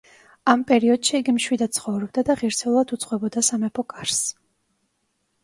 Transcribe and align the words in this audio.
ამ 0.51 0.61
პერიოდში 0.69 1.17
იგი 1.19 1.35
მშვიდად 1.35 1.75
ცხოვრობდა 1.79 2.23
და 2.31 2.37
ღირსეულად 2.41 2.95
უძღვებოდა 2.99 3.45
სამეფო 3.51 3.87
კარს. 3.95 4.25